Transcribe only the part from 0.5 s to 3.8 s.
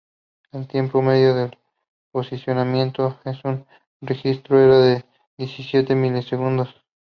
El tiempo medio de posicionamiento en un